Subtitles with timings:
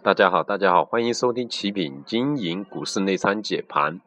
[0.00, 4.00] 大家好，大家好，欢迎收听奇品经营股市内参解盘。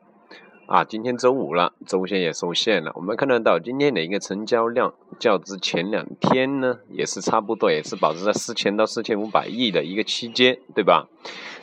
[0.65, 2.93] 啊，今天周五了，周线也收线了。
[2.95, 11.09] 我们看得到今天的一个成交量，较之前两天呢，也是差不多，也是保持在四千到四千五百亿的一个区间，对吧？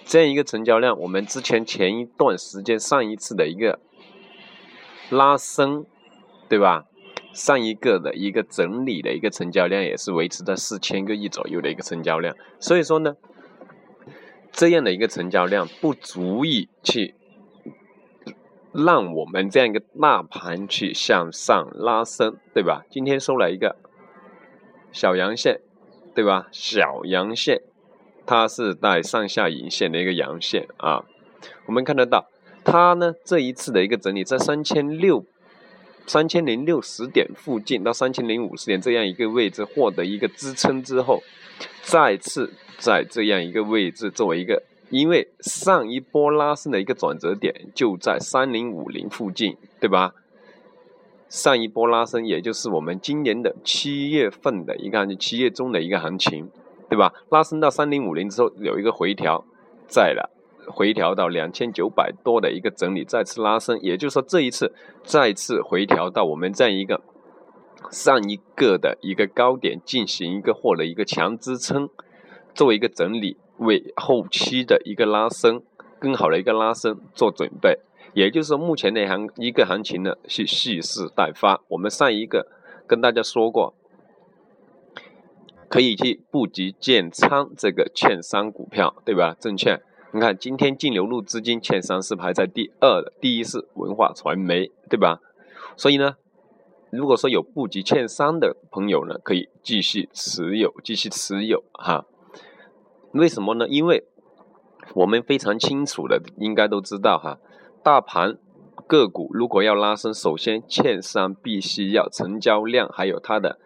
[0.04, 3.80] 这样一个成交量，我们之前前一段时间上一次的一个
[5.08, 5.86] 拉升，
[6.50, 6.84] 对吧？
[7.32, 12.36] 上一个的一个整理的一个成交量，也是维持在四千个亿左右的一个成交量。
[12.60, 13.16] 所以说呢，
[14.58, 17.14] 这样的一个成交量不足以去。
[18.72, 22.84] 让我们这样一个大盘去向上拉升，对吧？
[22.90, 23.76] 今天收了一个
[24.90, 25.60] 小阳线，
[26.12, 26.48] 对吧？
[26.50, 27.62] 小阳线，
[28.26, 31.04] 它是带上下影线的一个阳线啊。
[31.66, 32.28] 我们看得到，
[32.64, 35.24] 它呢这一次的一个整理，在三千六、
[36.06, 41.22] 三千零六十点附近到三千零五十点这样一个位置获得一个支撑之后，
[41.82, 44.62] 再次在这样一个位置作为一个。
[44.90, 50.14] 因为上一波拉升的一个转折点就在三零五零附近，对吧？
[51.28, 56.48] 上一波拉升也就是我们今年的七月份的一个七月中的一个行情，
[56.88, 57.12] 对吧？
[57.28, 59.44] 拉升到三零五零之后有一个回调，
[59.86, 60.30] 在了
[60.66, 64.72] 回调到两千九百多的一个整理，再次拉升，也就是说这一次
[65.04, 67.02] 再次回调到我们这样一个
[67.90, 71.88] 上一个的一个高点进行一个获得一个强支撑，
[72.54, 73.36] 作为一个整理。
[73.58, 75.60] 为后期的一个拉升，
[75.98, 77.80] 更好的一个拉升做准备，
[78.14, 81.60] 也就是说，目前的行一个行情呢是蓄势待发。
[81.66, 82.46] 我们上一个
[82.86, 83.74] 跟大家说过，
[85.68, 89.34] 可以去布局建仓这个券商股票，对吧？
[89.40, 89.82] 证券，
[90.12, 95.18] 你看今天净流入资金，券商是排在第二的，第一是文化传媒，对吧？
[95.76, 96.14] 所以呢，
[96.90, 102.06] 如果说有布局券商的朋友呢，可以继续持有，继续持有哈。
[103.12, 103.66] 为什么呢？
[103.68, 104.04] 因为
[104.94, 107.38] 我们非常清楚的，应该都知道哈，
[107.82, 108.38] 大盘
[108.86, 113.58] 个股如果要拉升，首先券商必须要成交量，还有它的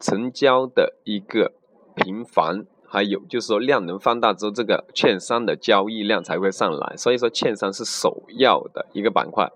[0.00, 1.52] 成交的一个
[1.94, 6.96] 频繁，还有就是说量能放大之后，这个券商的交易量才会上来。
[6.96, 9.50] 所以说，券商是首要的一个板块，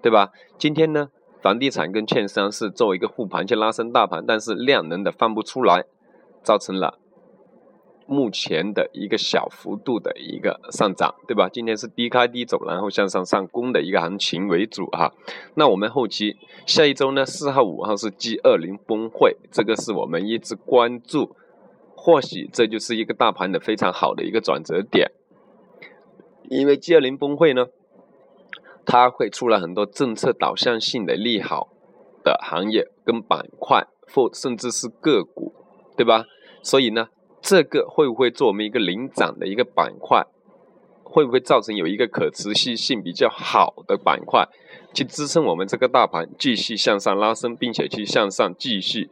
[0.00, 0.32] 对吧？
[0.58, 1.10] 今天呢，
[1.42, 5.84] 房地产跟券商是作为一个护盘去拉升大盘，但是量能的放不出来，
[6.42, 6.98] 造成了。
[8.06, 11.48] 目前的一个小幅度的一个上涨，对吧？
[11.48, 15.12] 今天是低开低走，然后向上上攻的一个行情为主哈。
[15.54, 16.36] 那我们后期
[16.66, 21.34] 下一周呢，四号、五号是 G 二零峰会，这个是我们一直关注，
[21.94, 25.10] 或许这就是一个大盘的非常好的一个转折点。
[26.50, 27.66] 因为 G 二零峰会呢，
[28.92, 31.70] 它会出来很多政策导向性的利好
[32.22, 35.54] 的行业跟板块，或甚至是个股，
[35.96, 36.26] 对吧？
[36.62, 37.08] 所以呢。
[37.40, 40.24] 这个会不会做我们一个领涨的一个板块？
[41.02, 44.46] 会不会造成有一个可持续性比较好的板块，
[44.94, 49.10] 去支撑我们这个大盘继续向上拉升，并且去向上继续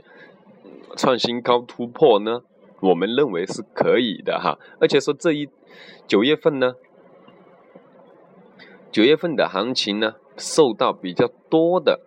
[0.96, 2.42] 创新高突破呢？
[2.80, 4.58] 我们认为是可以的哈。
[4.78, 5.48] 而且说这一
[6.06, 6.74] 九月份呢，
[8.92, 12.00] 九月份的行情呢，受到比较多的。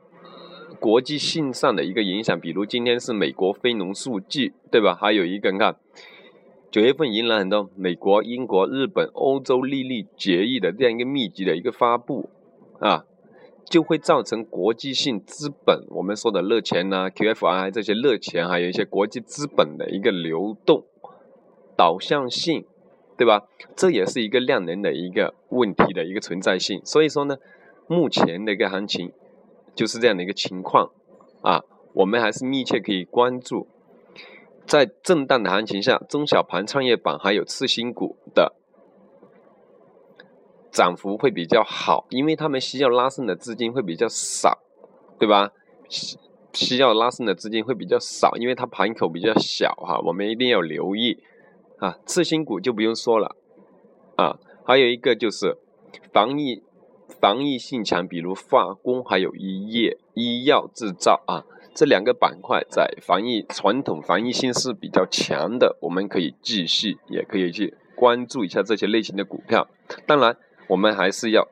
[0.79, 4.93] 国际性上的一个影响，比如今天是美国非农数据，对吧？
[4.93, 5.77] 还有一个，你看
[6.69, 12.29] 九月份迎来很多美国、英国、日本、欧洲利率决议的这样一个密集的一个发布
[12.81, 13.05] 啊，
[13.63, 20.83] 就会造成国际性资本，我们说的热钱呐、QFI 这些热钱，还有一些国际资本的一个流动
[21.77, 22.65] 导向性，
[23.17, 23.47] 对吧？
[23.75, 26.81] 这也是一个量能的一个问题的一个存在性。
[26.85, 27.37] 所以说呢，
[27.87, 29.11] 目前的一个行情。
[29.75, 30.91] 就是这样的一个情况
[31.41, 31.63] 啊，
[31.93, 33.67] 我们还是密切可以关注，
[34.67, 38.53] 在震荡的行情下，中小盘创业板还有次新股的
[40.71, 44.59] 涨幅会比较好，因为他们需要拉升的资金会比较少，
[45.17, 45.51] 对吧？
[45.89, 46.17] 需
[46.53, 51.23] 需要拉升的资金会比较少，因为它盘口比较小哈，我们一定要留意
[51.79, 51.97] 啊。
[52.05, 53.35] 次新股就不用说了
[54.15, 55.57] 啊，还有一个就是
[56.11, 56.63] 防疫。
[57.21, 69.69] 防疫性强，比如化工还有医业、医药制造啊，这两个板块在防疫传统防疫性是比较强的，我们可以继续，也可以去关注一下这些类型的股票。
[70.05, 70.35] 当然，
[70.67, 71.47] 我们还是要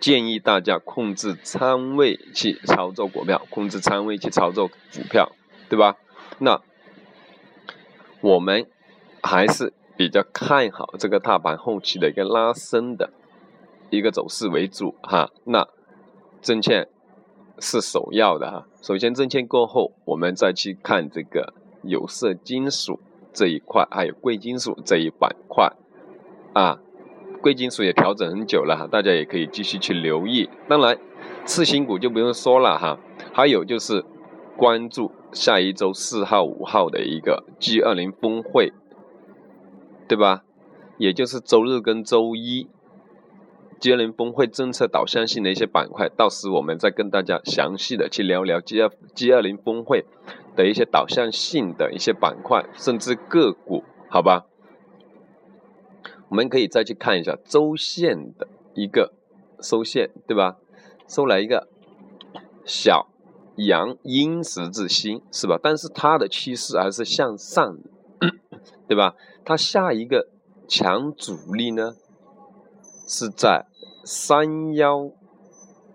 [0.00, 4.74] 建议大家控制仓位去操作股票，控制仓位去操作股
[5.10, 5.32] 票，
[5.68, 5.96] 对吧？
[6.38, 6.62] 那
[8.22, 8.66] 我们
[9.24, 13.10] 还是比较看好这个大盘后期的一个拉升的。
[13.90, 15.68] 一个走势为主哈，那
[16.42, 16.88] 证券
[17.60, 18.66] 是首要的哈。
[18.82, 22.98] 首先证券过后，我们再去看这个有色金属
[23.32, 25.72] 这一块，还有贵金属这一板块
[26.54, 26.80] 啊，
[27.40, 30.50] 贵金属也调整很久了哈，大家也可以继续去留意。
[30.68, 30.98] 当然，
[31.44, 32.98] 次新股就不用说了哈，
[33.32, 34.04] 还有就是
[34.56, 38.72] 关注下一周四号、五号的一个 G 二零峰会，
[40.08, 40.44] 对吧？
[40.98, 42.68] 也就是周日跟周一。
[43.80, 50.06] G 二零峰会政策导向性的一些板块，到时我们再跟大家详细的去聊聊 G 二 G 二零峰会
[50.56, 54.46] 的一些导向性的一些板块，甚至个股，好吧？
[56.30, 59.12] 我们可以再去看一下周线的一个
[59.60, 60.56] 收线，对吧？
[61.06, 61.68] 收来一个
[62.64, 63.08] 小
[63.56, 65.58] 阳阴十字星，是吧？
[65.62, 67.76] 但是它的趋势还是向上，
[68.88, 69.14] 对吧？
[69.44, 70.28] 它下一个
[70.68, 71.94] 强阻力呢，
[73.06, 73.66] 是在。
[74.06, 75.12] 三幺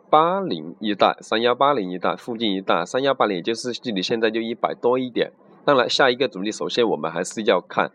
[0.09, 5.31] 八零一带，三幺八零一带附近一带，三幺八零也就是距离现在就一百多一点。
[5.63, 7.91] 当然，下一个阻力，首先我们还是要看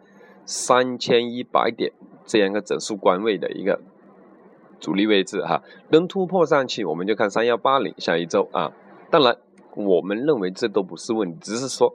[0.46, 1.90] 三千一百点
[2.24, 3.80] 这样一个整数关位的一个
[4.78, 5.64] 阻力位置哈。
[5.88, 8.70] 能突破上去，我们就看三幺八零下一周啊。
[9.10, 9.36] 当然，
[9.74, 11.92] 我们认为这都不是问题，只是说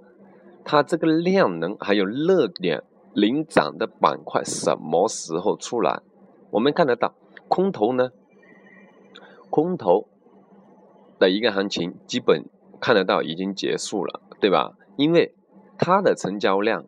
[0.71, 2.83] 它这个量能还有热点
[3.15, 6.03] 领涨的板块什么时候出来，
[6.51, 7.15] 我们看得到。
[7.47, 8.11] 空头呢？
[9.49, 10.07] 空头
[11.17, 12.45] 的一个行情基本
[12.79, 14.77] 看得到已经结束了，对吧？
[14.95, 15.33] 因为
[15.79, 16.85] 它的成交量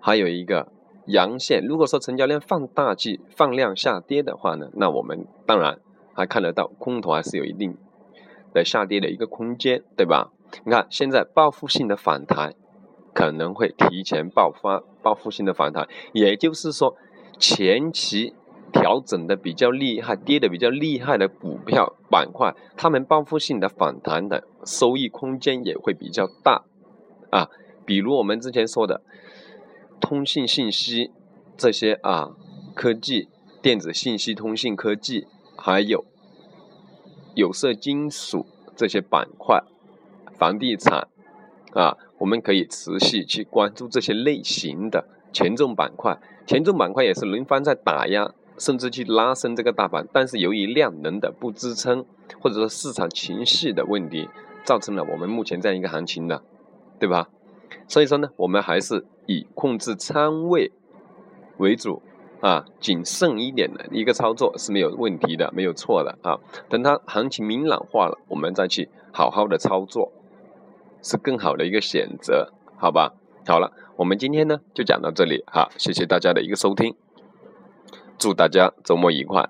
[0.00, 0.72] 还有一个
[1.06, 1.64] 阳线。
[1.64, 5.78] 如果说成交量放大去放量下跌的话呢，那我们当然
[6.12, 7.76] 还看得到空头还是有一定
[8.52, 10.32] 的下跌的一个空间，对吧？
[10.64, 12.54] 你看现在报复性的反弹
[13.14, 16.96] 可能会提前爆发，报复性的反弹，也就是说
[17.38, 18.34] 前期。
[18.70, 26.64] 调整的比较厉害、跌的比较厉害的股票板块，它们报复性的反弹的收益空间也会比较大
[27.30, 27.48] 啊。
[27.86, 29.00] 比如我们之前说的
[29.98, 31.10] 通信信息
[31.56, 32.32] 这些啊，
[32.74, 33.30] 科技、
[33.62, 36.04] 电子信息、通信科技，还有
[37.34, 38.44] 有色金属
[38.76, 39.64] 这些板块，
[40.38, 41.08] 房地产
[41.74, 46.18] 啊，我们可以持续去关注这些类型的权重板块。
[46.46, 48.32] 权重板块也是轮番在打压。
[48.60, 52.04] 甚至去拉升这个大盘，但是由于量能的不支撑，
[52.40, 54.28] 或者说市场情绪的问题，
[54.64, 56.42] 造成了我们目前这样一个行情的，
[56.98, 57.28] 对吧？
[57.86, 60.72] 所以说呢，我们还是以控制仓位
[61.58, 62.02] 为主
[62.40, 66.40] 啊，谨慎一点的一个操作是没有问题的，没有错的啊。
[66.68, 70.10] 等它行情明朗化了，我们再去好好的操作，
[71.02, 73.14] 是更好的一个选择，好吧？
[73.46, 76.94] 好了，我们今天呢就讲到这里哈，谢谢大家的一个收听。
[78.18, 79.48] 祝大家周末愉快。